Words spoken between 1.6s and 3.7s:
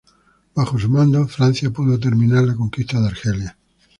pudo terminar la conquista de Argelia.